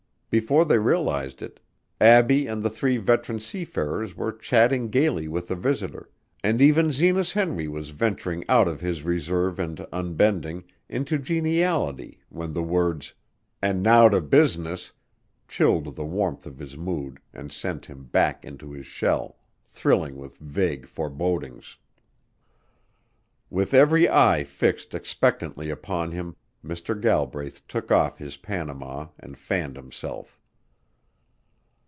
[0.31, 1.59] Before they realized it,
[1.99, 6.09] Abbie and the three veteran seafarers were chatting gaily with the visitor,
[6.41, 12.53] and even Zenas Henry was venturing out of his reserve and unbending into geniality when
[12.53, 13.13] the words
[13.61, 14.93] "and now to business"
[15.49, 20.37] chilled the warmth of his mood and sent him back into his shell, thrilling with
[20.37, 21.77] vague forebodings.
[23.49, 26.99] With every eye fixed expectantly upon him, Mr.
[27.01, 30.37] Galbraith took off his Panama and fanned himself.